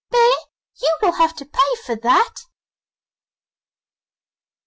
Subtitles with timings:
[0.09, 0.33] Bear,
[0.81, 2.33] you will have to pay for that!